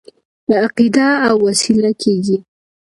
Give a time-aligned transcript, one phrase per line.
[0.45, 2.37] په عقیده او وسیله کېږي.